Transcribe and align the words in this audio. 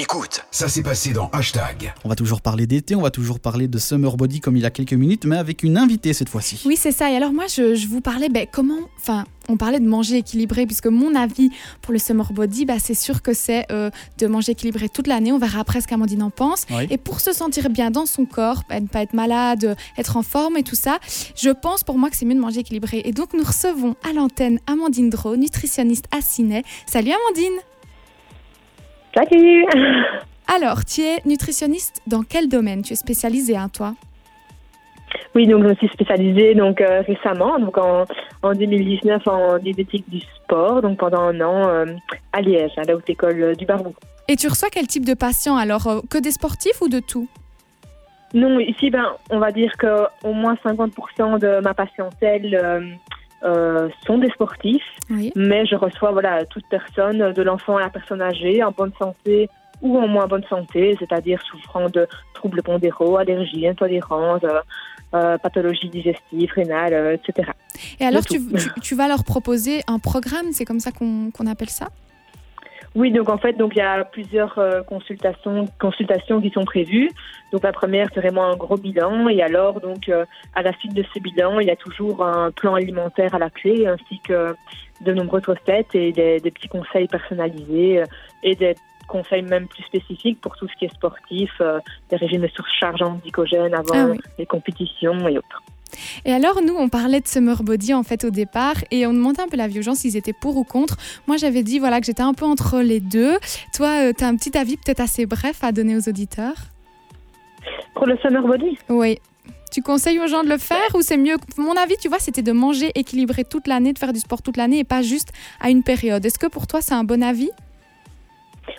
Écoute, 0.00 0.46
ça 0.50 0.66
s'est 0.66 0.82
passé 0.82 1.12
dans 1.12 1.28
Hashtag. 1.28 1.92
On 2.06 2.08
va 2.08 2.14
toujours 2.14 2.40
parler 2.40 2.66
d'été, 2.66 2.94
on 2.94 3.02
va 3.02 3.10
toujours 3.10 3.38
parler 3.38 3.68
de 3.68 3.76
Summer 3.76 4.16
Body 4.16 4.40
comme 4.40 4.56
il 4.56 4.62
y 4.62 4.64
a 4.64 4.70
quelques 4.70 4.94
minutes, 4.94 5.26
mais 5.26 5.36
avec 5.36 5.62
une 5.62 5.76
invitée 5.76 6.14
cette 6.14 6.30
fois-ci. 6.30 6.62
Oui, 6.64 6.78
c'est 6.80 6.90
ça. 6.90 7.10
Et 7.10 7.16
alors 7.16 7.34
moi, 7.34 7.44
je, 7.48 7.86
vous 7.86 8.00
parlais, 8.00 8.30
ben, 8.30 8.46
comment... 8.50 8.78
Enfin, 8.98 9.26
on 9.50 9.58
parlait 9.58 9.78
de 9.78 9.86
manger 9.86 10.16
équilibré, 10.16 10.64
puisque 10.64 10.86
mon 10.86 11.14
avis 11.14 11.50
pour 11.82 11.92
le 11.92 11.98
Summer 11.98 12.32
Body, 12.32 12.64
bah, 12.64 12.78
c'est 12.82 12.94
sûr 12.94 13.20
que 13.20 13.34
c'est 13.34 13.70
euh, 13.70 13.90
de 14.16 14.26
manger 14.26 14.52
équilibré 14.52 14.88
toute 14.88 15.06
l'année. 15.06 15.32
On 15.32 15.38
verra 15.38 15.60
après 15.60 15.82
ce 15.82 15.86
qu'Amandine 15.86 16.22
en 16.22 16.30
pense. 16.30 16.64
Et 16.88 16.96
pour 16.96 17.20
se 17.20 17.34
sentir 17.34 17.68
bien 17.68 17.90
dans 17.90 18.06
son 18.06 18.24
corps, 18.24 18.62
bah, 18.70 18.80
ne 18.80 18.86
pas 18.86 19.02
être 19.02 19.12
malade, 19.12 19.76
être 19.98 20.16
en 20.16 20.22
forme 20.22 20.56
et 20.56 20.62
tout 20.62 20.76
ça, 20.76 20.98
je 21.36 21.50
pense 21.50 21.84
pour 21.84 21.98
moi 21.98 22.08
que 22.08 22.16
c'est 22.16 22.24
mieux 22.24 22.34
de 22.34 22.40
manger 22.40 22.60
équilibré. 22.60 23.02
Et 23.04 23.12
donc 23.12 23.34
nous 23.34 23.44
recevons 23.44 23.96
à 24.08 24.14
l'antenne 24.14 24.60
Amandine 24.66 25.10
Dro, 25.10 25.36
nutritionniste 25.36 26.06
à 26.10 26.22
Ciné. 26.22 26.62
Salut 26.86 27.10
Amandine 27.12 27.69
Salut. 29.14 29.66
Alors, 30.46 30.84
tu 30.84 31.02
es 31.02 31.18
nutritionniste 31.26 32.02
dans 32.06 32.22
quel 32.22 32.48
domaine? 32.48 32.82
Tu 32.82 32.92
es 32.92 32.96
spécialisée, 32.96 33.56
hein, 33.56 33.68
toi? 33.68 33.94
Oui, 35.34 35.46
donc 35.46 35.62
je 35.62 35.68
me 35.68 35.74
suis 35.74 35.88
spécialisée 35.88 36.54
donc 36.54 36.80
euh, 36.80 37.02
récemment, 37.02 37.58
donc 37.58 37.78
en, 37.78 38.04
en, 38.42 38.52
2019 38.52 39.26
en 39.26 39.58
diététique 39.58 40.08
du 40.08 40.20
sport, 40.20 40.82
donc 40.82 40.98
pendant 40.98 41.20
un 41.22 41.40
an 41.40 41.68
euh, 41.68 41.86
à 42.32 42.40
Liège, 42.40 42.72
à 42.76 42.82
la 42.82 42.96
haute 42.96 43.08
école 43.08 43.42
euh, 43.42 43.54
du 43.54 43.64
Barbou. 43.64 43.94
Et 44.28 44.36
tu 44.36 44.48
reçois 44.48 44.68
quel 44.70 44.86
type 44.86 45.04
de 45.04 45.14
patients? 45.14 45.56
Alors 45.56 46.02
Que 46.08 46.18
des 46.18 46.30
sportifs 46.30 46.80
ou 46.80 46.88
de 46.88 47.00
tout? 47.00 47.28
Non, 48.34 48.60
ici, 48.60 48.90
ben, 48.90 49.06
on 49.30 49.38
va 49.38 49.50
dire 49.50 49.72
que 49.76 50.04
au 50.24 50.32
moins 50.32 50.56
50% 50.64 51.40
de 51.40 51.60
ma 51.62 51.74
patientèle 51.74 52.98
sont 53.42 54.18
des 54.18 54.30
sportifs, 54.30 54.82
mais 55.34 55.64
je 55.66 55.74
reçois 55.74 56.12
voilà 56.12 56.44
toute 56.44 56.64
personne, 56.68 57.32
de 57.32 57.42
l'enfant 57.42 57.76
à 57.76 57.80
la 57.80 57.90
personne 57.90 58.20
âgée, 58.20 58.62
en 58.62 58.70
bonne 58.70 58.92
santé 58.98 59.48
ou 59.82 59.98
en 59.98 60.06
moins 60.06 60.26
bonne 60.26 60.44
santé, 60.44 60.96
c'est-à-dire 60.98 61.40
souffrant 61.42 61.88
de 61.88 62.06
troubles 62.34 62.62
pondéraux, 62.62 63.16
allergies, 63.16 63.66
intolérances, 63.66 64.42
euh, 65.14 65.38
pathologies 65.38 65.88
digestives, 65.88 66.52
rénales, 66.54 66.92
euh, 66.92 67.16
etc. 67.16 67.50
Et 67.98 68.04
alors, 68.04 68.24
tu, 68.24 68.40
tu, 68.82 68.94
vas 68.94 69.08
leur 69.08 69.24
proposer 69.24 69.82
un 69.86 69.98
programme, 69.98 70.52
c'est 70.52 70.64
comme 70.64 70.80
ça 70.80 70.92
qu'on 70.92 71.46
appelle 71.46 71.70
ça? 71.70 71.88
Oui, 72.94 73.12
donc 73.12 73.28
en 73.28 73.38
fait, 73.38 73.52
donc 73.52 73.72
il 73.76 73.78
y 73.78 73.82
a 73.82 74.04
plusieurs 74.04 74.58
euh, 74.58 74.82
consultations, 74.82 75.66
consultations 75.78 76.40
qui 76.40 76.50
sont 76.50 76.64
prévues. 76.64 77.10
Donc 77.52 77.62
la 77.62 77.72
première, 77.72 78.08
c'est 78.12 78.20
vraiment 78.20 78.46
un 78.46 78.56
gros 78.56 78.76
bilan, 78.76 79.28
et 79.28 79.42
alors 79.42 79.80
donc 79.80 80.10
à 80.54 80.62
la 80.62 80.72
suite 80.78 80.94
de 80.94 81.04
ce 81.14 81.20
bilan, 81.20 81.60
il 81.60 81.68
y 81.68 81.70
a 81.70 81.76
toujours 81.76 82.24
un 82.24 82.50
plan 82.50 82.74
alimentaire 82.74 83.34
à 83.34 83.38
la 83.38 83.50
clé, 83.50 83.86
ainsi 83.86 84.20
que 84.20 84.54
de 85.00 85.12
nombreuses 85.12 85.46
recettes 85.46 85.94
et 85.94 86.12
des, 86.12 86.40
des 86.40 86.50
petits 86.50 86.68
conseils 86.68 87.06
personnalisés 87.06 88.02
et 88.42 88.54
des 88.54 88.74
conseils 89.10 89.42
même 89.42 89.66
plus 89.66 89.82
spécifiques 89.82 90.40
pour 90.40 90.56
tout 90.56 90.68
ce 90.68 90.74
qui 90.78 90.84
est 90.86 90.94
sportif, 90.94 91.50
euh, 91.60 91.80
des 92.08 92.16
régimes 92.16 92.42
de 92.42 92.48
surcharge 92.48 93.02
en 93.02 93.14
glycogène 93.16 93.74
avant 93.74 94.14
ah 94.14 94.28
les 94.38 94.46
compétitions 94.46 95.28
et 95.28 95.36
autres. 95.36 95.62
Et 96.24 96.32
alors, 96.32 96.62
nous, 96.62 96.74
on 96.76 96.88
parlait 96.88 97.20
de 97.20 97.28
Summer 97.28 97.62
Body 97.62 97.94
en 97.94 98.02
fait 98.02 98.24
au 98.24 98.30
départ 98.30 98.76
et 98.90 99.06
on 99.06 99.12
demandait 99.12 99.42
un 99.42 99.48
peu 99.48 99.56
la 99.56 99.68
violence 99.68 99.98
s'ils 99.98 100.16
étaient 100.16 100.32
pour 100.32 100.56
ou 100.56 100.64
contre. 100.64 100.96
Moi, 101.26 101.36
j'avais 101.36 101.62
dit 101.62 101.78
voilà 101.78 102.00
que 102.00 102.06
j'étais 102.06 102.22
un 102.22 102.34
peu 102.34 102.44
entre 102.44 102.80
les 102.80 103.00
deux. 103.00 103.36
Toi, 103.74 104.08
euh, 104.08 104.12
tu 104.16 104.24
as 104.24 104.28
un 104.28 104.36
petit 104.36 104.56
avis 104.56 104.76
peut-être 104.76 105.00
assez 105.00 105.26
bref 105.26 105.62
à 105.62 105.72
donner 105.72 105.96
aux 105.96 106.08
auditeurs? 106.08 106.56
Pour 107.94 108.06
le 108.06 108.16
Summer 108.18 108.42
Body? 108.46 108.78
Oui. 108.88 109.18
Tu 109.72 109.82
conseilles 109.82 110.18
aux 110.18 110.26
gens 110.26 110.42
de 110.42 110.48
le 110.48 110.58
faire 110.58 110.94
ou 110.94 111.02
c'est 111.02 111.16
mieux 111.16 111.36
Mon 111.56 111.74
avis, 111.76 111.96
tu 111.96 112.08
vois, 112.08 112.18
c'était 112.18 112.42
de 112.42 112.52
manger 112.52 112.90
équilibré 112.96 113.44
toute 113.44 113.68
l'année, 113.68 113.92
de 113.92 113.98
faire 113.98 114.12
du 114.12 114.18
sport 114.18 114.42
toute 114.42 114.56
l'année 114.56 114.80
et 114.80 114.84
pas 114.84 115.02
juste 115.02 115.32
à 115.60 115.70
une 115.70 115.84
période. 115.84 116.24
Est-ce 116.24 116.38
que 116.38 116.48
pour 116.48 116.66
toi, 116.66 116.80
c'est 116.80 116.94
un 116.94 117.04
bon 117.04 117.22
avis? 117.22 117.50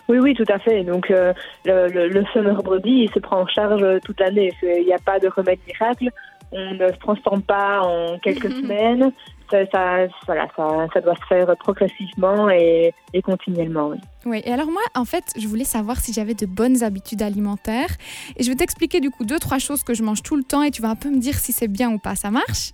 Oui, 0.09 0.19
oui, 0.19 0.33
tout 0.33 0.45
à 0.49 0.59
fait. 0.59 0.83
Donc, 0.83 1.09
euh, 1.09 1.33
le, 1.65 2.07
le, 2.07 2.25
summer 2.33 2.61
body, 2.61 3.05
il 3.05 3.11
se 3.11 3.19
prend 3.19 3.41
en 3.41 3.47
charge 3.47 3.83
toute 4.01 4.19
l'année. 4.19 4.53
Il 4.61 4.85
n'y 4.85 4.93
a 4.93 4.99
pas 4.99 5.19
de 5.19 5.27
remède 5.27 5.59
miracle. 5.67 6.09
On 6.51 6.73
ne 6.73 6.87
se 6.87 6.97
transforme 6.99 7.41
pas 7.41 7.81
en 7.81 8.19
quelques 8.19 8.51
semaines. 8.61 9.11
Ça, 9.49 9.65
ça, 9.69 10.07
voilà, 10.25 10.47
ça, 10.55 10.87
ça, 10.93 11.01
doit 11.01 11.15
se 11.15 11.25
faire 11.27 11.53
progressivement 11.57 12.49
et, 12.49 12.93
et 13.13 13.21
continuellement. 13.21 13.89
Oui. 13.89 13.97
oui. 14.25 14.41
et 14.45 14.51
alors 14.51 14.67
moi, 14.67 14.81
en 14.95 15.03
fait, 15.03 15.25
je 15.37 15.45
voulais 15.45 15.65
savoir 15.65 15.97
si 15.97 16.13
j'avais 16.13 16.35
de 16.35 16.45
bonnes 16.45 16.83
habitudes 16.83 17.21
alimentaires. 17.21 17.89
Et 18.37 18.43
je 18.43 18.49
vais 18.49 18.55
t'expliquer 18.55 19.01
du 19.01 19.11
coup 19.11 19.25
deux, 19.25 19.39
trois 19.39 19.59
choses 19.59 19.83
que 19.83 19.93
je 19.93 20.03
mange 20.03 20.23
tout 20.23 20.37
le 20.37 20.43
temps 20.43 20.63
et 20.63 20.71
tu 20.71 20.81
vas 20.81 20.89
un 20.89 20.95
peu 20.95 21.09
me 21.09 21.19
dire 21.19 21.35
si 21.35 21.51
c'est 21.51 21.67
bien 21.67 21.91
ou 21.91 21.99
pas. 21.99 22.15
Ça 22.15 22.31
marche? 22.31 22.71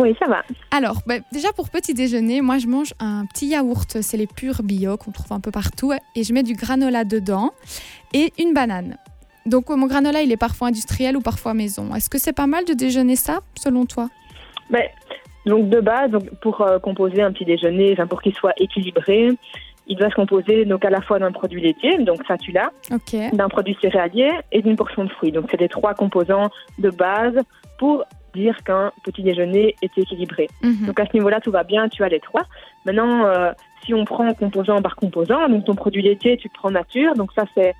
Oui, 0.00 0.16
ça 0.18 0.26
va. 0.26 0.42
Alors, 0.70 1.02
bah, 1.06 1.16
déjà 1.30 1.52
pour 1.52 1.68
petit 1.68 1.92
déjeuner, 1.92 2.40
moi 2.40 2.56
je 2.56 2.66
mange 2.66 2.94
un 3.00 3.26
petit 3.26 3.48
yaourt, 3.48 4.00
c'est 4.00 4.16
les 4.16 4.26
purs 4.26 4.62
bio 4.62 4.96
qu'on 4.96 5.10
trouve 5.10 5.30
un 5.32 5.40
peu 5.40 5.50
partout, 5.50 5.92
et 6.16 6.24
je 6.24 6.32
mets 6.32 6.42
du 6.42 6.54
granola 6.54 7.04
dedans 7.04 7.52
et 8.14 8.32
une 8.38 8.54
banane. 8.54 8.96
Donc 9.46 9.68
mon 9.68 9.86
granola, 9.86 10.22
il 10.22 10.32
est 10.32 10.36
parfois 10.36 10.68
industriel 10.68 11.16
ou 11.16 11.20
parfois 11.20 11.54
maison. 11.54 11.94
Est-ce 11.94 12.10
que 12.10 12.18
c'est 12.18 12.32
pas 12.32 12.46
mal 12.46 12.64
de 12.64 12.74
déjeuner 12.74 13.16
ça, 13.16 13.40
selon 13.54 13.86
toi? 13.86 14.08
Ben, 14.68 14.84
Donc 15.46 15.68
de 15.68 15.80
base, 15.80 16.10
donc, 16.10 16.28
pour 16.40 16.60
euh, 16.60 16.78
composer 16.78 17.22
un 17.22 17.32
petit 17.32 17.44
déjeuner, 17.44 17.96
pour 18.08 18.22
qu'il 18.22 18.34
soit 18.34 18.54
équilibré, 18.58 19.30
il 19.90 19.96
doit 19.96 20.08
se 20.08 20.14
composer 20.14 20.64
donc 20.64 20.84
à 20.84 20.90
la 20.90 21.00
fois 21.00 21.18
d'un 21.18 21.32
produit 21.32 21.60
laitier, 21.60 21.98
donc 21.98 22.20
ça 22.28 22.38
tu 22.38 22.52
l'as, 22.52 22.70
d'un 23.32 23.48
produit 23.48 23.76
céréalier 23.80 24.30
et 24.52 24.62
d'une 24.62 24.76
portion 24.76 25.04
de 25.04 25.10
fruits. 25.10 25.32
Donc 25.32 25.46
c'est 25.50 25.60
les 25.60 25.68
trois 25.68 25.94
composants 25.94 26.50
de 26.78 26.90
base 26.90 27.36
pour 27.78 28.04
dire 28.34 28.56
qu'un 28.62 28.92
petit 29.02 29.22
déjeuner 29.22 29.74
est 29.82 29.98
équilibré. 29.98 30.48
Mhm. 30.62 30.86
Donc 30.86 31.00
à 31.00 31.06
ce 31.06 31.14
niveau-là, 31.14 31.40
tout 31.40 31.50
va 31.50 31.64
bien, 31.64 31.88
tu 31.88 32.04
as 32.04 32.08
les 32.08 32.20
trois. 32.20 32.42
Maintenant, 32.84 33.24
euh, 33.24 33.50
si 33.84 33.92
on 33.92 34.04
prend 34.04 34.32
composant 34.34 34.80
par 34.80 34.94
composant, 34.94 35.48
donc 35.48 35.64
ton 35.64 35.74
produit 35.74 36.02
laitier, 36.02 36.36
tu 36.36 36.48
prends 36.48 36.70
nature, 36.70 37.14
donc 37.14 37.32
ça 37.32 37.44
c'est 37.54 37.74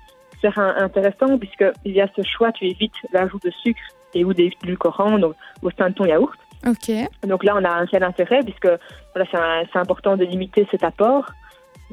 intéressant 0.55 1.37
puisque 1.37 1.65
il 1.85 1.93
y 1.93 2.01
a 2.01 2.07
ce 2.15 2.21
choix, 2.23 2.51
tu 2.51 2.65
évites 2.65 2.93
l'ajout 3.13 3.39
de 3.43 3.51
sucre 3.63 3.81
et 4.13 4.25
ou 4.25 4.33
des 4.33 4.49
glucorants 4.61 5.19
donc, 5.19 5.35
au 5.61 5.69
sein 5.71 5.89
de 5.89 5.95
ton 5.95 6.05
yaourt. 6.05 6.37
Ok. 6.67 6.91
Donc 7.27 7.43
là, 7.43 7.55
on 7.57 7.63
a 7.63 7.69
un 7.69 7.85
tel 7.87 8.03
intérêt 8.03 8.41
puisque 8.43 8.69
voilà, 9.15 9.65
c'est 9.71 9.79
important 9.79 10.17
de 10.17 10.25
limiter 10.25 10.67
cet 10.69 10.83
apport. 10.83 11.25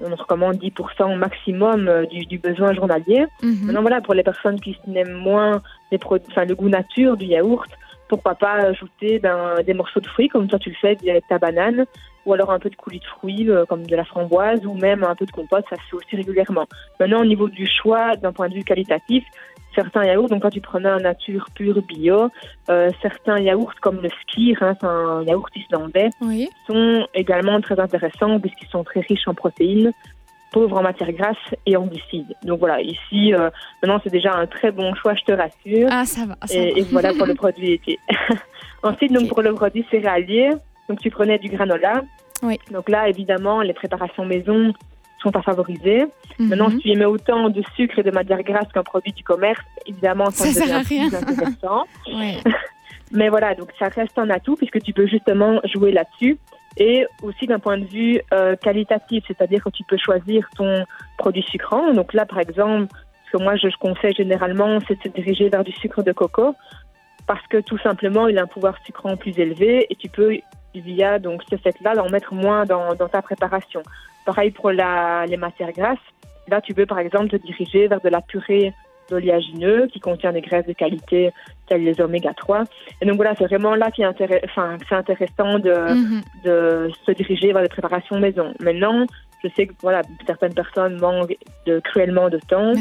On 0.00 0.14
recommande 0.14 0.56
10% 0.56 1.16
maximum 1.16 1.88
euh, 1.88 2.06
du, 2.06 2.25
du, 2.26 2.38
besoin 2.38 2.72
journalier. 2.72 3.26
Mhm. 3.42 3.64
Maintenant, 3.64 3.81
voilà, 3.81 4.00
pour 4.00 4.14
les 4.14 4.22
personnes 4.22 4.60
qui 4.60 4.78
n'aiment 4.86 5.12
moins 5.12 5.60
les 5.91 5.98
enfin, 6.04 6.44
le 6.44 6.54
goût 6.54 6.69
nature 6.69 7.16
du 7.16 7.25
yaourt, 7.25 7.69
pourquoi 8.09 8.34
pas 8.34 8.53
ajouter 8.53 9.19
ben, 9.19 9.56
des 9.66 9.75
morceaux 9.75 10.00
de 10.00 10.06
fruits 10.06 10.28
comme 10.28 10.48
toi 10.48 10.59
tu 10.59 10.70
le 10.70 10.76
fais 10.80 10.97
avec 11.09 11.26
ta 11.28 11.38
banane 11.38 11.84
ou 12.28 12.34
alors 12.34 12.50
un 12.50 12.59
peu 12.59 12.69
de 12.69 12.77
coulis 12.77 13.00
de 13.00 13.06
fruits 13.06 13.50
euh, 13.50 13.65
comme 13.65 13.87
de 13.87 13.97
la 13.97 14.05
framboise 14.05 14.65
ou 14.66 14.75
même 14.75 15.03
un 15.03 15.15
peu 15.15 15.25
de 15.25 15.31
compote, 15.31 15.65
ça 15.71 15.77
se 15.77 15.83
fait 15.91 15.97
aussi 15.97 16.16
régulièrement. 16.16 16.66
Maintenant 17.00 17.21
au 17.21 17.25
niveau 17.25 17.49
du 17.49 17.66
choix 17.66 18.16
d'un 18.16 18.33
point 18.33 18.49
de 18.49 18.55
vue 18.55 18.65
qualitatif, 18.65 19.25
certains 19.75 20.05
yaourts, 20.05 20.28
donc 20.28 20.43
quand 20.43 20.50
tu 20.50 20.61
prenais 20.61 20.91
un 20.91 20.99
nature 20.99 21.47
pure 21.55 21.81
bio, 21.83 22.28
euh, 22.69 22.91
certains 23.00 23.39
yaourts 23.39 23.75
comme 23.81 24.00
le 24.03 24.11
skir, 24.22 24.62
hein, 24.62 24.75
c'est 24.78 24.87
un 24.87 25.22
yaourt 25.25 25.50
islandais, 25.56 26.11
sont 26.66 27.06
également 27.15 27.61
très 27.62 27.81
intéressants 27.81 28.39
puisqu'ils 28.41 28.69
sont 28.69 28.84
très 28.84 29.00
riches 29.00 29.27
en 29.27 29.34
protéines, 29.34 29.93
pauvre 30.53 30.77
en 30.78 30.83
matière 30.83 31.12
grasse 31.12 31.37
et 31.65 31.77
en 31.77 31.87
glucides. 31.87 32.34
Donc 32.43 32.59
voilà, 32.60 32.83
ici, 32.83 33.33
euh, 33.33 33.49
maintenant 33.83 34.00
c'est 34.05 34.12
déjà 34.12 34.34
un 34.34 34.47
très 34.47 34.71
bon 34.71 34.95
choix, 34.97 35.15
je 35.15 35.25
te 35.25 35.33
rassure. 35.33 35.89
Ah, 35.91 36.05
ça 36.05 36.27
va. 36.27 36.37
et, 36.50 36.83
voilà 36.93 37.15
pour 37.15 37.27
le 37.27 37.34
produit 37.43 37.69
laitier. 37.69 37.99
Ensuite, 38.83 39.12
donc 39.12 39.28
pour 39.28 39.41
le 39.41 39.55
produit 39.55 39.84
céréalier, 39.91 40.50
donc 40.88 41.00
tu 41.00 41.10
prenais 41.10 41.38
du 41.38 41.49
granola. 41.49 42.03
Oui. 42.43 42.59
Donc 42.71 42.88
là, 42.88 43.09
évidemment, 43.09 43.62
les 43.62 43.72
préparations 43.72 44.25
maison 44.25 44.72
sont 45.22 45.34
à 45.37 45.43
favoriser. 45.43 46.06
Mhm. 46.38 46.49
Maintenant, 46.49 46.71
si 46.71 46.78
tu 46.78 46.88
y 46.88 46.97
mets 46.97 47.04
autant 47.04 47.50
de 47.50 47.62
sucre 47.76 47.99
et 47.99 48.03
de 48.03 48.10
matière 48.10 48.43
grasse 48.43 48.69
qu'un 48.72 48.84
produit 48.84 49.12
du 49.12 49.25
commerce, 49.25 49.60
évidemment, 49.87 50.31
ça, 50.31 50.47
ça 50.47 50.81
devient 50.81 51.09
plus 51.09 51.15
intéressant. 51.15 51.84
Mais 53.12 53.28
voilà, 53.28 53.54
donc 53.54 53.71
ça 53.78 53.88
reste 53.88 54.19
un 54.19 54.31
atout 54.31 54.56
puisque 54.56 54.81
tu 54.82 54.93
peux 54.93 55.06
justement 55.06 55.60
jouer 55.65 55.93
là-dessus 55.93 56.38
et 56.77 57.06
aussi 57.22 57.47
d'un 57.47 57.59
point 57.59 57.78
de 57.78 57.87
vue 57.87 58.21
euh, 58.32 58.54
qualitatif, 58.56 59.25
c'est-à-dire 59.27 59.65
que 59.65 59.71
tu 59.71 59.82
peux 59.84 59.97
choisir 59.97 60.48
ton 60.56 60.84
produit 61.16 61.43
sucrant. 61.43 61.93
Donc 61.93 62.12
là, 62.12 62.27
par 62.27 62.38
exemple, 62.38 62.94
ce 63.27 63.36
que 63.36 63.42
moi 63.42 63.57
je 63.57 63.68
conseille 63.78 64.15
généralement, 64.15 64.78
c'est 64.86 64.97
de 64.98 65.03
se 65.03 65.09
diriger 65.09 65.48
vers 65.48 65.65
du 65.65 65.72
sucre 65.72 66.03
de 66.03 66.13
coco 66.13 66.54
parce 67.27 67.47
que 67.48 67.59
tout 67.59 67.78
simplement, 67.78 68.27
il 68.28 68.39
a 68.39 68.42
un 68.42 68.47
pouvoir 68.47 68.74
sucrant 68.84 69.16
plus 69.16 69.39
élevé 69.39 69.86
et 69.91 69.97
tu 69.97 70.09
peux, 70.09 70.39
via 70.80 71.19
donc 71.19 71.42
ce 71.51 71.57
fait-là, 71.57 71.95
en 72.03 72.09
mettre 72.09 72.34
moins 72.34 72.65
dans, 72.65 72.95
dans, 72.95 73.09
ta 73.09 73.22
préparation. 73.22 73.83
Pareil 74.25 74.51
pour 74.51 74.71
la, 74.71 75.27
les 75.27 75.36
matières 75.36 75.72
grasses. 75.72 75.98
Là, 76.48 76.60
tu 76.60 76.75
peux 76.75 76.86
par 76.86 76.98
exemple 76.98 77.28
te 77.28 77.36
diriger 77.36 77.89
vers 77.89 78.01
de 78.01 78.09
la 78.09 78.21
purée 78.21 78.72
d'oléagineux 79.09 79.86
qui 79.86 80.01
contient 80.01 80.33
des 80.33 80.41
graisses 80.41 80.66
de 80.66 80.72
qualité 80.72 81.33
telles 81.66 81.84
les 81.84 82.01
oméga 82.01 82.33
3. 82.34 82.65
Et 83.01 83.07
donc 83.07 83.16
voilà, 83.16 83.34
c'est 83.36 83.47
vraiment 83.47 83.75
là 83.75 83.91
qui 83.91 84.03
est 84.03 84.07
enfin, 84.45 84.77
c'est 84.89 84.95
intéressant 84.95 85.59
de, 85.59 85.72
mhm. 85.72 86.22
de 86.45 86.91
se 87.07 87.13
diriger 87.13 87.53
vers 87.53 87.63
les 87.63 87.69
préparations 87.69 88.19
maison. 88.19 88.53
Maintenant, 88.60 89.07
je 89.42 89.48
sais 89.54 89.66
que 89.66 89.72
voilà, 89.80 90.03
certaines 90.27 90.54
personnes 90.54 90.98
manquent 91.01 91.36
de, 91.66 91.80
cruellement 91.80 92.28
de 92.28 92.39
temps. 92.39 92.72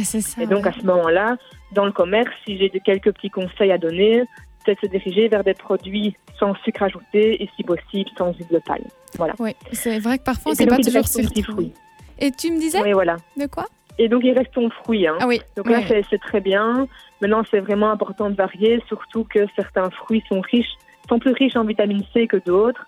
et 0.42 0.48
donc 0.48 0.66
à 0.66 0.72
ce 0.72 0.86
moment-là, 0.86 1.38
dans 1.74 1.86
le 1.86 1.92
commerce, 1.92 2.32
si 2.46 2.58
j'ai 2.58 2.70
quelques 2.70 3.14
petits 3.14 3.30
conseils 3.30 3.72
à 3.72 3.78
donner, 3.78 4.24
peut-être 4.68 4.82
se 4.82 4.88
diriger 4.88 5.28
vers 5.28 5.44
des 5.44 5.54
produits 5.54 6.16
sans 6.40 6.54
sucre 6.64 6.84
ajouté 6.84 7.42
et 7.42 7.50
si 7.56 7.64
possible 7.64 8.10
sans 8.18 8.34
huile 8.34 8.48
de 8.52 8.60
palme. 8.60 8.84
Voilà. 9.16 9.34
Oui, 9.40 9.56
c'est 9.72 10.00
vrai 10.00 10.18
que 10.20 10.24
parfois 10.24 10.54
c'est 10.56 10.68
pas 10.68 10.78
toujours 10.78 11.08
sur 11.08 11.24
fruits. 11.44 11.74
Et 12.20 12.32
tu 12.32 12.52
me 12.52 12.60
disais 12.60 12.82
Oui, 12.82 12.92
voilà. 12.94 13.18
De 13.38 13.46
quoi? 13.48 13.68
Et 14.00 14.10
donc, 14.10 14.24
il 14.24 14.38
reste 14.38 14.52
ton 14.54 14.70
fruit. 14.70 15.08
Hein. 15.08 15.18
Ah 15.20 15.28
oui. 15.28 15.42
Donc 15.56 15.70
là, 15.70 15.80
c'est 15.88 16.20
très 16.20 16.40
bien. 16.40 16.88
Maintenant, 17.22 17.42
c'est 17.50 17.60
vraiment 17.60 17.90
important 17.90 18.30
de 18.30 18.36
varier, 18.36 18.82
surtout 18.88 19.24
que 19.24 19.40
certains 19.56 19.90
fruits 19.90 20.24
sont 20.30 20.42
riches, 20.42 20.76
sont 21.10 21.18
plus 21.18 21.32
riches 21.32 21.56
en 21.56 21.64
vitamine 21.64 22.04
C 22.14 22.28
que 22.28 22.38
d'autres. 22.38 22.86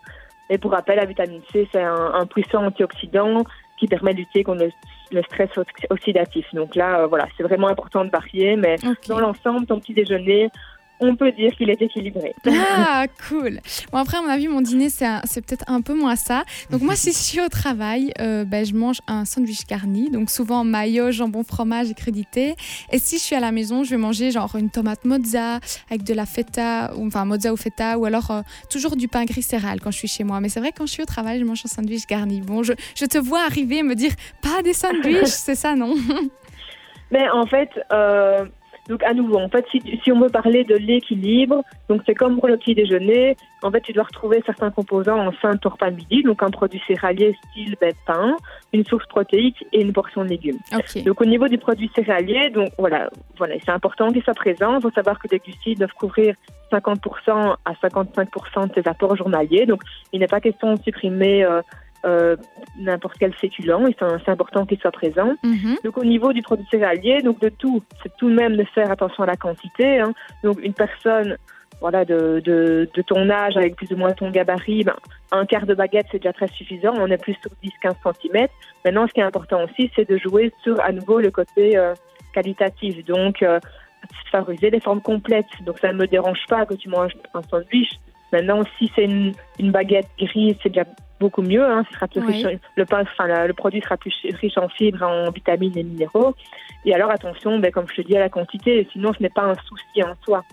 Et 0.52 0.58
pour 0.58 0.72
rappel, 0.72 0.98
la 0.98 1.06
vitamine 1.06 1.42
C, 1.52 1.68
c'est 1.72 1.82
un, 1.82 2.26
puissant 2.28 2.66
antioxydant 2.66 3.44
qui 3.80 3.88
permet 3.88 4.14
de 4.14 4.20
lutter 4.20 4.44
contre 4.44 4.68
le, 5.12 5.24
stress 5.24 5.50
oxydatif. 5.90 6.46
Donc 6.54 6.76
là, 6.76 7.02
euh, 7.02 7.08
voilà, 7.08 7.28
c'est 7.38 7.44
vraiment 7.44 7.70
important 7.70 8.06
de 8.06 8.10
varier, 8.10 8.56
mais 8.56 8.76
dans 9.08 9.20
l'ensemble, 9.20 9.66
ton 9.66 9.80
petit 9.80 9.94
déjeuner, 9.94 10.50
on 11.00 11.16
peut 11.16 11.32
dire 11.32 11.52
qu'il 11.56 11.70
est 11.70 11.82
équilibré. 11.82 12.34
Ah, 12.48 13.06
cool. 13.28 13.60
Bon, 13.92 14.00
après, 14.00 14.18
à 14.18 14.22
mon 14.22 14.30
avis, 14.30 14.48
mon 14.48 14.62
dîner, 14.62 14.90
c'est 14.90 15.46
peut-être 15.46 15.66
un 15.68 15.82
peu 15.82 15.94
moins 15.94 16.16
ça. 16.16 16.44
Donc, 16.70 16.82
moi, 16.82 16.96
si 16.96 17.12
je 17.12 17.18
suis 17.18 17.42
au 17.42 17.48
travail, 17.48 18.12
euh, 18.20 18.44
ben, 18.46 18.66
je 18.66 18.74
mange 18.74 19.00
un 19.08 19.26
sandwich 19.26 19.66
garni. 19.68 20.10
Donc, 20.10 20.30
souvent 20.30 20.64
maillot, 20.64 21.12
jambon, 21.12 21.44
fromage 21.44 21.90
et 21.90 21.94
crédité. 21.94 22.56
Et 22.92 23.00
si 23.00 23.18
je 23.18 23.24
suis 23.24 23.36
à 23.36 23.40
la 23.40 23.52
maison, 23.52 23.84
je 23.84 23.92
vais 23.92 23.98
manger 23.98 24.32
genre 24.32 24.56
une 24.56 24.70
tomate 24.70 25.06
mozza 25.06 25.60
avec 25.90 26.04
de 26.04 26.14
la 26.14 26.26
feta, 26.26 26.92
ou, 26.96 27.08
enfin, 27.08 27.26
mozza 27.26 27.54
ou 27.54 27.58
feta, 27.58 27.98
ou 27.98 28.06
alors 28.06 28.32
euh, 28.32 28.42
toujours 28.70 28.96
du 28.96 29.08
pain 29.08 29.26
gris 29.26 29.42
céréal 29.42 29.80
quand 29.82 29.92
je 29.92 29.98
suis 29.98 30.08
chez 30.08 30.24
moi. 30.24 30.40
Mais 30.42 30.50
c'est 30.50 30.60
vrai, 30.60 30.72
quand 30.76 30.86
je 30.86 30.92
suis 30.92 31.04
au 31.04 31.08
travail, 31.08 31.40
je 31.40 31.46
mange 31.46 31.62
un 31.66 31.70
sandwich 31.70 32.06
garni. 32.08 32.42
Bon, 32.42 32.64
je, 32.64 32.74
je 32.96 33.06
te 33.06 33.18
vois 33.18 33.44
arriver 33.46 33.78
et 33.78 33.84
me 33.84 33.96
dire, 33.96 34.12
pas 34.42 34.62
des 34.62 34.74
sandwichs, 34.74 35.28
c'est 35.28 35.56
ça, 35.56 35.76
non? 35.76 35.96
Mais 37.12 37.30
en 37.34 37.46
fait, 37.46 37.70
euh, 37.92 38.46
donc 38.90 39.04
à 39.04 39.14
nouveau, 39.14 39.38
en 39.38 39.50
fait, 39.50 39.66
si, 39.72 39.82
si 40.04 40.12
on 40.12 40.20
veut 40.20 40.30
parler 40.30 40.64
de 40.64 40.76
l'équilibre, 40.76 41.64
donc 41.88 42.02
c'est 42.08 42.16
comme 42.16 42.40
pour 42.40 42.48
le 42.48 42.58
petit 42.58 42.74
déjeuner, 42.74 43.38
en 43.62 43.70
fait, 43.70 43.82
tu 43.82 43.94
dois 43.94 44.04
retrouver 44.04 44.42
certains 44.46 44.72
composants 44.72 45.28
en 45.28 45.32
fin 45.32 45.54
de 45.54 45.68
repas 45.68 45.92
midi, 45.92 46.24
donc 46.24 46.42
un 46.42 46.50
produit 46.50 46.82
céréalier 46.88 47.36
style 47.52 47.76
ben, 47.80 47.94
pain, 48.08 48.36
une 48.74 48.84
source 48.84 49.06
protéique 49.08 49.64
et 49.74 49.82
une 49.82 49.94
portion 49.94 50.24
de 50.24 50.30
légumes. 50.30 50.58
Donc 51.06 51.22
au 51.22 51.26
niveau 51.26 51.48
du 51.48 51.60
produit 51.60 51.92
céréalier, 51.96 52.50
donc 52.50 52.70
voilà, 52.80 53.10
voilà, 53.38 53.56
c'est 53.64 53.72
important 53.72 54.12
qu'il 54.12 54.24
soit 54.24 54.34
présent. 54.34 54.78
Il 54.78 54.82
faut 54.82 54.92
savoir 54.92 55.20
que 55.20 55.28
les 55.32 55.38
glucides 55.38 55.78
doivent 55.78 55.94
couvrir 55.94 56.34
50% 56.72 57.56
à 57.66 57.74
55% 57.74 58.68
de 58.68 58.74
tes 58.74 58.90
apports 58.90 59.16
journaliers. 59.16 59.68
Donc 59.68 59.82
il 60.14 60.20
n'est 60.20 60.28
pas 60.28 60.42
question 60.42 60.74
de 60.74 60.82
supprimer 60.82 61.44
euh, 61.44 61.62
euh, 62.06 62.36
n'importe 62.78 63.18
quel 63.20 63.34
féculent, 63.34 63.94
c'est 63.98 64.32
important 64.32 64.66
qu'il 64.66 64.80
soit 64.80 64.92
présent. 64.92 65.36
Mhm. 65.44 65.78
Donc 65.84 65.98
au 65.98 66.06
niveau 66.06 66.34
du 66.34 66.42
produit 66.42 66.66
céréalier, 66.72 67.22
donc 67.22 67.40
de 67.40 67.50
tout, 67.50 67.84
c'est 68.02 68.16
tout 68.18 68.30
de 68.30 68.36
même 68.36 68.56
de 68.56 68.64
faire 68.64 68.92
attention 68.92 69.24
à 69.24 69.28
la 69.28 69.36
quantité. 69.36 70.00
Hein. 70.00 70.14
Donc 70.44 70.60
une 70.64 70.74
personne 70.74 71.38
voilà, 71.82 72.04
de, 72.04 72.42
de, 72.44 72.90
de, 72.94 73.02
ton 73.02 73.30
âge, 73.30 73.56
avec 73.56 73.76
plus 73.76 73.92
ou 73.94 73.98
moins 73.98 74.12
ton 74.12 74.30
gabarit, 74.32 74.84
ben, 74.84 74.96
un 75.32 75.46
quart 75.46 75.66
de 75.66 75.74
baguette, 75.74 76.08
c'est 76.12 76.18
déjà 76.20 76.34
très 76.34 76.48
suffisant. 76.48 76.94
On 76.98 77.08
est 77.08 77.22
plus 77.22 77.36
sur 77.42 77.52
10-15 77.64 78.16
cm. 78.22 78.48
Maintenant, 78.84 79.08
ce 79.08 79.14
qui 79.14 79.22
est 79.22 79.24
important 79.24 79.64
aussi, 79.64 79.90
c'est 79.96 80.10
de 80.10 80.18
jouer 80.18 80.52
sur, 80.64 80.80
à 80.82 80.92
nouveau, 80.92 81.20
le 81.20 81.32
côté 81.32 81.78
euh, 81.78 81.94
qualitatif. 82.34 83.06
Donc, 83.06 83.42
euh, 83.42 83.60
favoriser 84.32 84.70
les 84.70 84.80
formes 84.80 85.02
complètes. 85.02 85.46
Donc, 85.66 85.80
ça 85.80 85.94
ne 85.94 85.98
me 85.98 86.08
dérange 86.08 86.44
pas 86.50 86.66
que 86.66 86.74
tu 86.74 86.90
manges 86.90 87.14
un 87.34 87.42
sandwich. 87.44 87.92
Maintenant, 88.32 88.64
si 88.78 88.92
c'est 88.96 89.06
une, 89.06 89.34
une 89.60 89.72
baguette 89.72 90.10
grise, 90.18 90.56
c'est 90.62 90.70
déjà 90.70 90.86
beaucoup 91.20 91.42
mieux. 91.42 91.64
Hein. 91.64 91.84
Ce 91.90 91.96
sera 91.96 92.08
plus 92.08 92.22
riche, 92.22 92.46
le, 92.76 92.86
pain, 92.86 93.02
enfin, 93.02 93.46
le 93.46 93.54
produit 93.54 93.82
sera 93.82 93.98
plus 93.98 94.14
riche 94.42 94.58
en 94.58 94.70
fibres, 94.70 95.04
en 95.04 95.32
vitamines 95.32 95.78
et 95.78 95.84
minéraux. 95.84 96.34
Et 96.86 96.94
alors 96.94 97.12
attention, 97.12 97.60
ben, 97.60 97.72
comme 97.72 97.88
je 97.90 98.02
te 98.02 98.08
dis, 98.08 98.16
à 98.16 98.20
la 98.20 98.30
quantité, 98.30 98.88
sinon 98.94 99.14
ce 99.14 99.22
n'est 99.22 99.30
pas 99.30 99.44
un 99.44 99.56
souci 99.56 100.04
en 100.04 100.14
soi. 100.24 100.44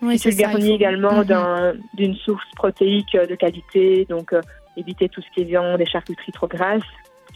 Oui, 0.00 0.20
le 0.24 0.30
garnis 0.30 0.74
également 0.74 1.24
mhm. 1.24 1.80
d'une 1.94 2.14
source 2.14 2.44
protéique 2.54 3.16
de 3.16 3.34
qualité, 3.34 4.06
donc 4.08 4.32
euh, 4.32 4.40
éviter 4.76 5.08
tout 5.08 5.20
ce 5.20 5.26
qui 5.34 5.40
est 5.40 5.44
viande, 5.44 5.78
des 5.78 5.86
charcuteries 5.86 6.32
trop 6.32 6.46
grasses. 6.46 6.82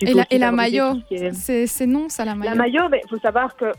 Et 0.00 0.14
la, 0.14 0.24
et 0.30 0.38
la, 0.38 0.52
mayo, 0.52 0.96
c'est 1.32 1.86
non 1.86 2.08
ça 2.08 2.24
la 2.24 2.34
mayo 2.34 2.50
La 2.50 2.56
mayo, 2.56 2.82
il 2.84 2.90
ben, 2.90 3.00
faut 3.08 3.18
savoir 3.18 3.56
que 3.56 3.72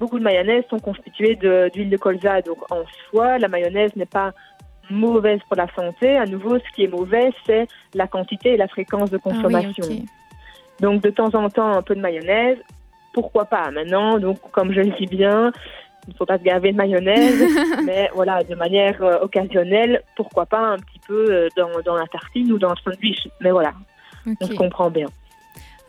beaucoup 0.00 0.18
de 0.18 0.24
mayonnaise 0.24 0.64
sont 0.70 0.78
constituées 0.78 1.36
d'huile 1.36 1.90
de, 1.90 1.96
de 1.96 1.96
colza, 1.96 2.40
donc 2.42 2.58
en 2.70 2.82
soi, 3.10 3.38
la 3.38 3.48
mayonnaise 3.48 3.94
n'est 3.96 4.06
pas 4.06 4.32
mauvaise 4.90 5.40
pour 5.48 5.56
la 5.56 5.66
santé. 5.74 6.16
À 6.16 6.26
nouveau, 6.26 6.58
ce 6.58 6.74
qui 6.74 6.84
est 6.84 6.88
mauvais, 6.88 7.30
c'est 7.46 7.66
la 7.94 8.06
quantité 8.06 8.54
et 8.54 8.56
la 8.56 8.68
fréquence 8.68 9.10
de 9.10 9.16
ah 9.16 9.30
consommation. 9.30 9.86
Donc, 10.80 11.02
de 11.02 11.10
temps 11.10 11.34
en 11.34 11.48
temps, 11.48 11.72
un 11.72 11.82
peu 11.82 11.94
de 11.94 12.00
mayonnaise, 12.00 12.58
pourquoi 13.12 13.44
pas 13.44 13.70
Maintenant, 13.70 14.18
donc, 14.18 14.38
comme 14.50 14.72
je 14.72 14.80
le 14.80 14.90
dis 14.98 15.06
bien, 15.06 15.52
il 16.06 16.10
ne 16.10 16.16
faut 16.16 16.26
pas 16.26 16.38
se 16.38 16.42
gaver 16.42 16.72
de 16.72 16.76
mayonnaise, 16.76 17.42
mais 17.86 18.10
voilà, 18.14 18.42
de 18.42 18.54
manière 18.54 19.02
euh, 19.02 19.20
occasionnelle, 19.20 20.02
pourquoi 20.16 20.46
pas 20.46 20.60
un 20.60 20.76
petit 20.76 21.00
peu 21.06 21.26
euh, 21.30 21.48
dans, 21.56 21.70
dans, 21.84 21.94
la 21.94 22.06
tartine 22.06 22.52
ou 22.52 22.58
dans 22.58 22.70
le 22.70 22.76
sandwich. 22.84 23.28
Mais 23.40 23.50
voilà, 23.50 23.72
on 24.26 24.46
se 24.46 24.54
comprend 24.54 24.90
bien. 24.90 25.06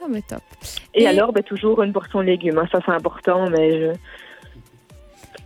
Ah, 0.02 0.08
mais 0.10 0.22
top. 0.22 0.42
Et, 0.94 1.08
alors, 1.08 1.34
ben, 1.34 1.44
toujours 1.44 1.82
une 1.82 1.92
portion 1.92 2.20
de 2.20 2.26
légumes. 2.26 2.60
Hein. 2.60 2.68
Ça, 2.72 2.80
c'est 2.86 2.92
important, 2.92 3.50
mais 3.50 3.72
je 3.72 3.92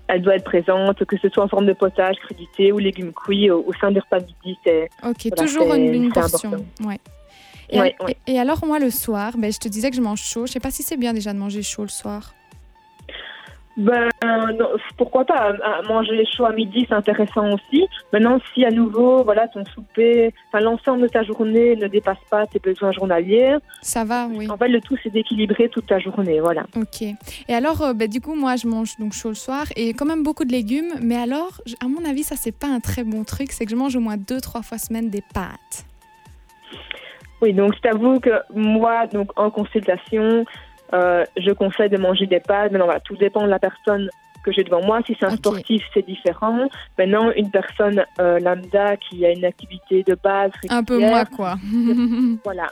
elle 0.09 0.23
doit 0.23 0.35
être 0.35 0.43
présente, 0.43 1.05
que 1.05 1.17
ce 1.17 1.29
soit 1.29 1.43
en 1.43 1.47
forme 1.47 1.67
de 1.67 1.73
potage, 1.73 2.15
crudité 2.17 2.71
ou 2.71 2.79
légumes 2.79 3.13
cuits 3.13 3.51
au, 3.51 3.71
sein 3.79 3.91
du 3.91 3.99
repas 3.99 4.19
midi. 4.19 4.57
C'est, 4.65 4.89
ok, 5.03 5.35
toujours 5.37 5.73
une, 5.73 6.11
portion. 6.11 6.65
Ouais. 6.83 6.99
Et, 8.25 8.39
alors, 8.39 8.65
moi, 8.65 8.79
le 8.79 8.89
soir, 8.89 9.33
ben, 9.37 9.51
je 9.51 9.59
te 9.59 9.67
disais 9.67 9.91
que 9.91 9.95
je 9.95 10.01
mange 10.01 10.21
chaud. 10.21 10.47
Je 10.47 10.53
sais 10.53 10.59
pas 10.59 10.71
si 10.71 10.81
c'est 10.81 10.97
bien 10.97 11.13
déjà 11.13 11.31
de 11.31 11.37
manger 11.37 11.61
chaud 11.61 11.83
le 11.83 11.89
soir. 11.89 12.33
Ben, 13.79 14.09
non, 14.59 14.71
pourquoi 14.97 15.23
pas? 15.23 15.53
Manger 15.87 16.25
chaud 16.25 16.45
à 16.45 16.51
midi, 16.51 16.85
c'est 16.89 16.95
intéressant 16.95 17.53
aussi. 17.53 17.87
Maintenant, 18.11 18.37
si 18.53 18.65
à 18.65 18.71
nouveau, 18.71 19.23
voilà, 19.23 19.47
ton 19.47 19.63
souper, 19.63 20.33
enfin, 20.47 20.59
l'ensemble 20.59 21.03
de 21.03 21.07
ta 21.07 21.23
journée 21.23 21.77
ne 21.77 21.87
dépasse 21.87 22.17
pas 22.29 22.45
tes 22.45 22.59
besoins 22.59 22.91
journaliers. 22.91 23.55
Ça 23.81 24.03
va, 24.03 24.27
oui. 24.27 24.49
En 24.49 24.57
fait, 24.57 24.67
le 24.67 24.81
tout, 24.81 24.97
c'est 25.01 25.11
d'équilibrer 25.11 25.69
toute 25.69 25.87
ta 25.87 25.97
journée, 25.97 26.41
voilà. 26.41 26.65
Ok. 26.75 27.03
Et 27.47 27.53
alors, 27.53 27.81
euh, 27.81 27.93
ben, 27.93 28.09
du 28.09 28.19
coup, 28.19 28.35
moi, 28.35 28.57
je 28.57 28.67
mange 28.67 28.97
donc 28.99 29.13
chaud 29.13 29.29
le 29.29 29.35
soir 29.35 29.63
et 29.77 29.93
quand 29.93 30.05
même 30.05 30.23
beaucoup 30.23 30.43
de 30.43 30.51
légumes. 30.51 30.91
Mais 31.01 31.15
alors, 31.15 31.61
à 31.81 31.87
mon 31.87 32.03
avis, 32.03 32.23
ça, 32.23 32.35
c'est 32.35 32.51
pas 32.51 32.67
un 32.67 32.81
très 32.81 33.05
bon 33.05 33.23
truc. 33.23 33.53
C'est 33.53 33.63
que 33.63 33.71
je 33.71 33.77
mange 33.77 33.95
au 33.95 34.01
moins 34.01 34.17
deux, 34.17 34.41
trois 34.41 34.61
fois 34.61 34.77
semaine 34.77 35.09
des 35.09 35.23
pâtes. 35.33 35.85
Oui, 37.41 37.53
donc 37.53 37.73
je 37.75 37.79
t'avoue 37.79 38.19
que 38.19 38.31
moi, 38.53 39.07
donc 39.07 39.31
en 39.37 39.49
consultation, 39.49 40.43
euh, 40.93 41.23
je 41.37 41.51
conseille 41.51 41.89
de 41.89 41.97
manger 41.97 42.25
des 42.25 42.39
pâtes. 42.39 42.71
Maintenant, 42.71 42.93
tout 43.03 43.15
dépend 43.15 43.43
de 43.43 43.49
la 43.49 43.59
personne 43.59 44.09
que 44.43 44.51
j'ai 44.51 44.63
devant 44.63 44.83
moi. 44.83 44.99
Si 45.05 45.15
c'est 45.19 45.25
un 45.25 45.35
sportif, 45.35 45.83
c'est 45.93 46.05
différent. 46.05 46.67
Maintenant, 46.97 47.31
une 47.35 47.51
personne 47.51 48.03
euh, 48.19 48.39
lambda 48.39 48.97
qui 48.97 49.25
a 49.25 49.31
une 49.31 49.45
activité 49.45 50.03
de 50.03 50.15
base. 50.15 50.51
Un 50.69 50.83
peu 50.83 50.99
moi, 50.99 51.25
quoi. 51.25 51.55
voilà. 52.43 52.67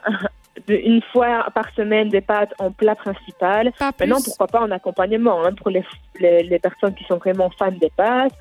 Une 0.67 1.01
fois 1.13 1.45
par 1.53 1.69
semaine, 1.75 2.09
des 2.09 2.21
pâtes 2.21 2.53
en 2.57 2.71
plat 2.71 2.95
principal. 2.95 3.71
Maintenant, 3.79 4.17
pourquoi 4.23 4.47
pas 4.47 4.61
en 4.61 4.71
accompagnement 4.71 5.45
hein, 5.45 5.53
pour 5.53 5.69
les, 5.69 5.83
les, 6.19 6.59
personnes 6.59 6.95
qui 6.95 7.03
sont 7.03 7.17
vraiment 7.17 7.51
fans 7.59 7.71
des 7.71 7.91
pâtes, 7.95 8.33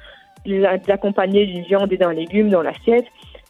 les, 0.47 0.65
accompagner 0.65 1.45
d'une 1.47 1.65
viande 1.65 1.93
et 1.93 1.99
d'un 1.99 2.13
légume 2.13 2.49
dans 2.49 2.63
l'assiette 2.63 3.07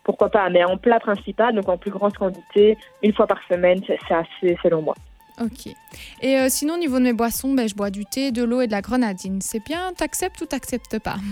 pourquoi 0.06 0.30
pas, 0.30 0.48
mais 0.50 0.64
en 0.64 0.76
plat 0.76 1.00
principal, 1.00 1.52
donc 1.52 1.68
en 1.68 1.76
plus 1.76 1.90
grande 1.90 2.16
quantité, 2.16 2.78
une 3.02 3.12
fois 3.12 3.26
par 3.26 3.40
semaine, 3.50 3.80
c'est 3.88 4.14
assez 4.14 4.56
selon 4.62 4.80
moi. 4.80 4.94
Ok. 5.40 5.74
Et 6.22 6.36
euh, 6.36 6.46
sinon, 6.48 6.74
au 6.74 6.78
niveau 6.78 6.98
de 6.98 7.04
mes 7.04 7.12
boissons, 7.12 7.52
ben, 7.52 7.68
je 7.68 7.74
bois 7.74 7.90
du 7.90 8.04
thé, 8.04 8.32
de 8.32 8.42
l'eau 8.42 8.60
et 8.60 8.66
de 8.66 8.72
la 8.72 8.80
grenadine. 8.80 9.40
C'est 9.40 9.64
bien, 9.64 9.92
t'acceptes 9.96 10.40
ou 10.40 10.46
t'acceptes 10.46 10.98
pas? 10.98 11.16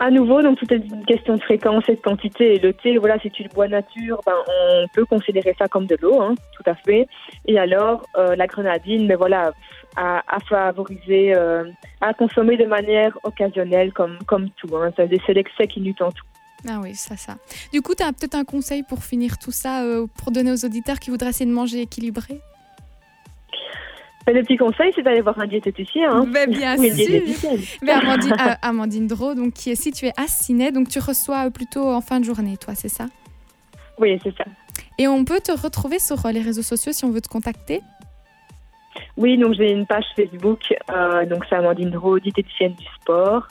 À 0.00 0.12
nouveau, 0.12 0.40
donc 0.42 0.58
tout 0.58 0.72
est 0.72 0.76
une 0.76 1.04
question 1.04 1.34
de 1.34 1.40
fréquence 1.40 1.88
et 1.88 1.96
de 1.96 2.00
quantité. 2.00 2.54
Et 2.54 2.58
le 2.60 2.72
thé, 2.72 2.98
voilà, 2.98 3.18
si 3.18 3.32
tu 3.32 3.42
le 3.42 3.48
bois 3.48 3.66
nature, 3.66 4.20
ben, 4.24 4.34
on 4.46 4.86
peut 4.94 5.04
considérer 5.04 5.56
ça 5.58 5.66
comme 5.66 5.86
de 5.86 5.96
l'eau, 6.00 6.22
hein, 6.22 6.36
tout 6.56 6.62
à 6.70 6.74
fait. 6.76 7.08
Et 7.46 7.58
alors, 7.58 8.06
euh, 8.16 8.36
la 8.36 8.46
grenadine, 8.46 9.02
mais 9.02 9.14
ben, 9.14 9.16
voilà, 9.16 9.52
à, 9.96 10.38
favoriser, 10.48 11.34
euh, 11.34 11.64
à 12.00 12.14
consommer 12.14 12.56
de 12.56 12.66
manière 12.66 13.18
occasionnelle, 13.24 13.92
comme, 13.92 14.18
comme 14.26 14.50
tout. 14.50 14.76
Hein. 14.76 14.92
C'est 14.96 15.34
l'excès 15.34 15.66
qui 15.66 15.80
nuit 15.80 15.96
en 15.98 16.12
tout. 16.12 16.24
Ah 16.66 16.80
oui, 16.82 16.94
ça, 16.94 17.16
ça. 17.16 17.36
Du 17.72 17.82
coup, 17.82 17.94
tu 17.94 18.02
as 18.02 18.12
peut-être 18.12 18.34
un 18.34 18.44
conseil 18.44 18.82
pour 18.82 19.04
finir 19.04 19.38
tout 19.38 19.52
ça, 19.52 19.82
euh, 19.82 20.06
pour 20.16 20.32
donner 20.32 20.50
aux 20.52 20.64
auditeurs 20.64 20.98
qui 20.98 21.10
voudraient 21.10 21.30
essayer 21.30 21.46
de 21.46 21.54
manger 21.54 21.82
équilibré? 21.82 22.40
Ben, 24.26 24.34
le 24.34 24.42
petit 24.42 24.56
conseil, 24.56 24.92
c'est 24.94 25.02
d'aller 25.02 25.20
voir 25.20 25.38
un 25.38 25.46
diététicien. 25.46 26.10
Hein. 26.10 26.26
Ben, 26.26 26.50
bien 26.50 26.76
sûr. 26.76 27.52
Mais 27.80 27.92
Amandine, 27.92 28.32
euh, 28.32 28.54
Amandine 28.60 29.06
Dro, 29.06 29.34
donc, 29.34 29.54
qui 29.54 29.70
est 29.70 29.80
située 29.80 30.12
à 30.16 30.26
Ciné, 30.26 30.72
donc 30.72 30.88
tu 30.88 30.98
reçois 30.98 31.46
euh, 31.46 31.50
plutôt 31.50 31.88
en 31.88 32.00
fin 32.00 32.20
de 32.20 32.24
journée, 32.24 32.56
toi, 32.56 32.74
c'est 32.74 32.90
ça? 32.90 33.06
Oui, 33.98 34.20
c'est 34.22 34.36
ça. 34.36 34.44
Et 34.98 35.08
on 35.08 35.24
peut 35.24 35.40
te 35.40 35.52
retrouver 35.52 35.98
sur 35.98 36.26
les 36.28 36.42
réseaux 36.42 36.62
sociaux 36.62 36.92
si 36.92 37.04
on 37.04 37.10
veut 37.10 37.20
te 37.20 37.28
contacter? 37.28 37.80
Oui, 39.18 39.36
donc 39.36 39.54
j'ai 39.54 39.72
une 39.72 39.84
page 39.84 40.04
Facebook, 40.14 40.72
euh, 40.90 41.26
donc 41.26 41.44
c'est 41.48 41.56
Amandine 41.56 41.90
Dro, 41.90 42.20
diététicienne 42.20 42.74
du 42.74 42.84
sport. 43.00 43.48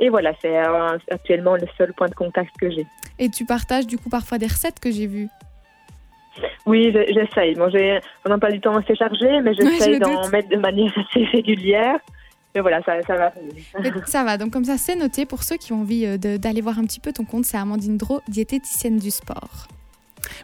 Et 0.00 0.08
voilà, 0.08 0.32
c'est 0.42 0.58
euh, 0.58 0.98
actuellement 1.08 1.54
le 1.54 1.66
seul 1.78 1.92
point 1.92 2.08
de 2.08 2.14
contact 2.14 2.50
que 2.60 2.68
j'ai. 2.68 2.84
Et 3.20 3.30
tu 3.30 3.44
partages 3.44 3.86
du 3.86 3.96
coup 3.96 4.10
parfois 4.10 4.38
des 4.38 4.48
recettes 4.48 4.80
que 4.80 4.90
j'ai 4.90 5.06
vues? 5.06 5.28
Oui, 6.66 6.92
j'essaye. 6.92 7.54
Bon, 7.54 7.70
on 8.24 8.28
n'a 8.28 8.38
pas 8.38 8.50
du 8.50 8.60
temps 8.60 8.76
assez 8.76 8.96
chargé, 8.96 9.40
mais 9.40 9.54
j'essaye 9.54 10.00
d'en 10.00 10.28
mettre 10.30 10.48
de 10.48 10.56
manière 10.56 10.92
assez 11.08 11.24
régulière. 11.26 12.00
Mais 12.56 12.60
voilà, 12.60 12.82
ça, 12.82 13.00
ça 13.02 13.14
va. 13.14 13.32
ça 14.06 14.24
va, 14.24 14.36
donc 14.36 14.52
comme 14.52 14.64
ça, 14.64 14.78
c'est 14.78 14.96
noté 14.96 15.26
pour 15.26 15.44
ceux 15.44 15.56
qui 15.56 15.72
ont 15.72 15.82
envie 15.82 16.06
euh, 16.06 16.18
d'aller 16.38 16.60
voir 16.60 16.80
un 16.80 16.84
petit 16.84 17.00
peu 17.00 17.12
ton 17.12 17.24
compte. 17.24 17.44
C'est 17.44 17.56
Amandine 17.56 17.98
Dro, 17.98 18.20
diététicienne 18.26 18.98
du 18.98 19.12
sport. 19.12 19.68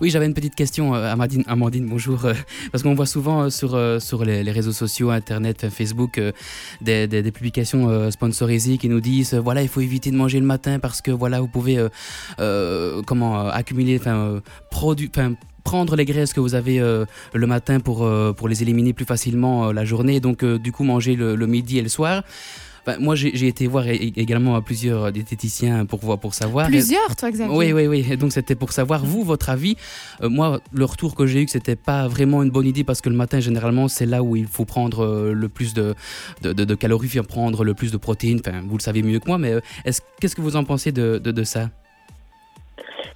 Oui, 0.01 0.11
j'avais 0.11 0.27
une 0.27 0.35
petite 0.35 0.55
question, 0.55 0.95
euh, 0.95 1.13
Amandine, 1.13 1.45
Amandine 1.47 1.87
bonjour. 1.87 2.25
Euh, 2.25 2.35
parce 2.73 2.83
qu'on 2.83 2.95
voit 2.95 3.07
souvent 3.07 3.43
euh, 3.43 3.51
sur, 3.51 3.79
sur 4.01 4.25
les, 4.25 4.51
réseaux 4.51 4.73
sociaux, 4.73 5.11
Internet, 5.11 5.69
Facebook, 5.69 6.21
des, 6.81 7.33
publications 7.33 8.11
sponsorisées 8.11 8.79
qui 8.79 8.89
nous 8.89 9.01
disent 9.01 9.35
voilà, 9.35 9.63
il 9.63 9.69
faut 9.69 9.81
éviter 9.81 10.11
de 10.11 10.17
manger 10.17 10.41
le 10.41 10.47
matin 10.47 10.79
parce 10.79 11.01
que 11.01 11.11
voilà, 11.11 11.41
vous 11.41 11.49
pouvez 11.49 11.87
comment 13.07 13.49
accumuler, 13.49 13.99
enfin, 13.99 14.41
prendre 15.65 15.97
les 15.97 16.05
graisses 16.05 16.33
que 16.33 16.41
vous 16.41 16.55
avez 16.55 16.79
le 16.79 17.47
matin 17.47 17.81
pour, 17.81 18.09
pour 18.37 18.49
les 18.49 18.63
éliminer 18.63 18.93
plus 18.93 19.05
facilement 19.05 19.73
la 19.73 19.85
journée, 19.85 20.21
donc 20.21 20.45
du 20.45 20.73
coup 20.73 20.85
manger 20.85 21.15
le, 21.15 21.47
midi 21.47 21.79
et 21.79 21.83
le 21.83 21.89
soir 21.89 22.25
moi, 22.99 23.15
j'ai 23.15 23.47
été 23.47 23.67
voir 23.67 23.87
également 23.87 24.61
plusieurs 24.63 25.13
diététiciens 25.13 25.87
pour, 25.87 26.01
voir, 26.01 26.19
pour 26.19 26.35
savoir. 26.35 26.67
Plusieurs, 26.67 27.15
toi, 27.17 27.31
Xavier 27.31 27.55
Oui, 27.55 27.73
oui, 27.73 27.87
oui. 27.87 28.07
Et 28.11 28.17
donc, 28.17 28.33
c'était 28.33 28.55
pour 28.55 28.73
savoir, 28.73 29.05
vous, 29.05 29.23
votre 29.23 29.51
avis. 29.51 29.77
Euh, 30.23 30.29
moi, 30.29 30.61
le 30.73 30.85
retour 30.85 31.15
que 31.15 31.27
j'ai 31.27 31.43
eu, 31.43 31.45
que 31.45 31.51
c'était 31.51 31.77
pas 31.77 32.09
vraiment 32.09 32.43
une 32.43 32.51
bonne 32.51 32.67
idée 32.67 32.85
parce 32.85 33.01
que 33.01 33.09
le 33.09 33.17
matin, 33.17 33.41
généralement, 33.41 33.89
c'est 33.89 34.07
là 34.07 34.23
où 34.23 34.37
il 34.37 34.47
faut 34.47 34.65
prendre 34.65 35.05
euh, 35.05 35.33
le 35.33 35.49
plus 35.49 35.75
de, 35.75 35.95
de, 36.43 36.53
de, 36.53 36.75
calories, 36.75 37.09
prendre 37.27 37.65
le 37.65 37.75
plus 37.75 37.93
de 37.93 37.97
protéines. 37.97 38.41
Enfin, 38.45 38.63
vous 38.67 38.77
le 38.77 38.83
savez 38.83 39.03
mieux 39.03 39.19
que 39.19 39.29
moi, 39.29 39.39
mais 39.39 39.53
euh, 39.53 39.61
qu'est-ce 40.21 40.35
que 40.35 40.41
vous 40.41 40.57
en 40.57 40.65
pensez 40.65 40.93
de, 40.93 41.19
de 41.19 41.45
ça? 41.45 41.71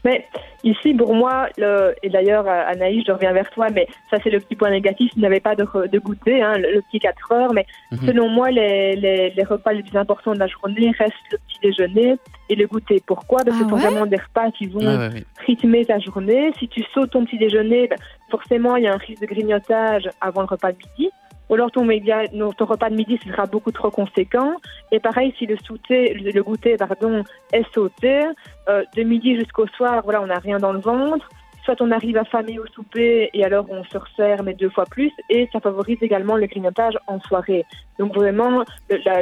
Mais 0.04 0.26
ici, 0.62 0.92
pour 0.94 1.14
moi, 1.14 1.49
le, 1.56 1.94
et 2.02 2.11
d'ailleurs, 2.11 2.46
euh, 2.46 2.62
Anaïs, 2.66 3.04
je 3.06 3.12
reviens 3.12 3.32
vers 3.32 3.50
toi, 3.50 3.68
mais 3.70 3.87
ça, 4.11 4.18
c'est 4.23 4.30
le 4.30 4.38
petit 4.38 4.54
point 4.54 4.70
négatif. 4.70 5.11
Tu 5.14 5.20
n'avais 5.20 5.40
pas 5.40 5.54
de, 5.54 5.64
de 5.87 5.99
goûter, 5.99 6.42
hein, 6.42 6.58
le, 6.58 6.82
petit 6.82 6.99
4 6.99 7.32
heures. 7.32 7.54
Mais 7.54 7.66
mhm. 7.90 8.06
selon 8.06 8.28
moi, 8.28 8.50
les, 8.50 8.96
les, 8.96 9.30
les, 9.30 9.44
repas 9.44 9.73
les 9.73 9.82
plus 9.82 9.96
importants 9.96 10.34
de 10.34 10.38
la 10.38 10.46
journée 10.46 10.92
restent 10.99 11.14
le 11.32 11.38
petit 11.38 11.58
déjeuner 11.62 12.16
et 12.50 12.54
le 12.54 12.66
goûter. 12.66 13.02
Pourquoi? 13.06 13.40
Parce 13.44 13.56
que 13.58 13.62
ah 13.62 13.64
ce 13.64 13.70
sont 13.70 13.76
vraiment 13.76 14.06
des 14.06 14.16
repas 14.16 14.50
qui 14.50 14.66
vont 14.66 15.11
rythmer 15.46 15.87
ta 15.87 15.99
journée. 15.99 16.52
Si 16.58 16.68
tu 16.68 16.84
sautes 16.92 17.11
ton 17.11 17.25
petit 17.25 17.38
déjeuner, 17.38 17.88
ben, 17.88 17.99
forcément, 18.30 18.76
il 18.76 18.84
y 18.84 18.87
a 18.87 18.92
un 18.92 18.99
risque 18.99 19.23
de 19.23 19.26
grignotage 19.26 20.08
avant 20.20 20.42
le 20.42 20.49
repas 20.49 20.73
de 20.73 20.78
midi 20.78 21.11
ou 21.48 21.54
alors 21.54 21.70
ton, 21.70 21.84
média, 21.84 22.26
ton 22.28 22.64
repas 22.64 22.90
de 22.90 22.94
midi 22.94 23.18
sera 23.26 23.46
beaucoup 23.46 23.72
trop 23.72 23.90
conséquent. 23.90 24.54
Et 24.92 25.00
pareil, 25.00 25.34
si 25.38 25.46
le, 25.46 25.56
le, 25.88 26.42
goûter 26.42 26.76
pardon, 26.76 27.22
est 27.52 27.64
sauté, 27.74 28.22
euh, 28.68 28.82
de 28.96 29.02
midi 29.02 29.36
jusqu'au 29.36 29.66
soir, 29.68 30.02
voilà, 30.04 30.22
on 30.22 30.26
n'a 30.26 30.38
rien 30.38 30.58
dans 30.58 30.72
le 30.72 30.80
ventre. 30.80 31.28
Soit 31.64 31.80
on 31.80 31.90
arrive 31.90 32.18
affamé 32.18 32.58
au 32.58 32.66
souper 32.66 33.30
et 33.32 33.42
alors 33.42 33.66
on 33.70 33.82
se 33.84 33.96
resserre 33.96 34.42
mais 34.42 34.52
deux 34.52 34.68
fois 34.68 34.84
plus 34.84 35.10
et 35.30 35.48
ça 35.50 35.60
favorise 35.60 35.96
également 36.02 36.36
le 36.36 36.46
grignotage 36.46 36.92
en 37.06 37.18
soirée. 37.20 37.64
Donc 37.98 38.14
vraiment, 38.14 38.64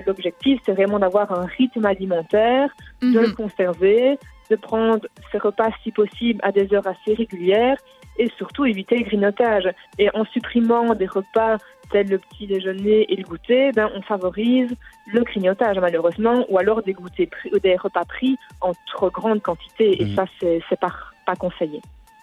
l'objectif 0.09 0.61
c'est 0.67 0.73
vraiment 0.73 0.99
d'avoir 0.99 1.31
un 1.31 1.47
rythme 1.47 1.87
alimentaire, 1.87 2.69
de 3.01 3.17
le 3.17 3.29
mhm. 3.29 3.35
conserver, 3.35 4.19
de 4.51 4.57
prendre 4.57 5.07
ses 5.31 5.39
repas 5.39 5.71
si 5.85 5.93
possible 5.93 6.41
à 6.43 6.51
des 6.51 6.75
heures 6.75 6.87
assez 6.87 7.15
régulières 7.15 7.77
et 8.19 8.31
surtout 8.37 8.65
éviter 8.65 8.99
le 8.99 9.05
grignotage. 9.05 9.69
Et 9.99 10.09
en 10.15 10.25
supprimant 10.27 10.95
des 10.95 11.07
repas 11.07 11.59
tels 11.91 12.09
le 12.09 12.19
petit 12.19 12.47
déjeuner 12.47 13.13
et 13.13 13.17
le 13.17 13.25
goûter, 13.25 13.71
ben, 13.73 13.91
on 13.95 14.03
favorise 14.03 14.71
le 15.13 15.23
grignotage 15.23 15.79
malheureusement, 15.79 16.45
ou 16.49 16.59
alors 16.59 16.83
des, 16.83 16.93
goûters 16.93 17.29
des 17.63 17.77
repas 17.77 18.05
pris 18.05 18.39
en 18.61 18.73
trop 18.93 19.11
grande 19.11 19.43
quantité. 19.43 20.03
Et 20.03 20.07
mhm. 20.07 20.17
ça, 20.17 20.25
c'est 20.41 20.81
pas, 20.81 20.93
pas 21.27 21.37
conseillé. 21.37 21.81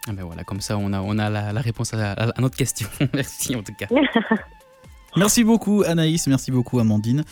Ah 0.08 0.14
ben 0.14 0.24
voilà, 0.24 0.44
comme 0.44 0.62
ça, 0.62 0.78
on 0.78 0.92
a, 0.94 1.02
on 1.02 1.20
a 1.20 1.30
la, 1.30 1.62
réponse 1.62 1.94
à, 1.94 2.14
à 2.14 2.42
notre 2.42 2.58
question. 2.58 2.88
merci 3.14 3.56
en 3.56 3.62
tout 3.62 3.74
cas. 3.74 3.88
merci 5.16 5.44
beaucoup 5.44 5.84
Anaïs, 5.86 6.26
merci 6.28 6.52
beaucoup 6.52 6.80
Amandine. 6.80 7.24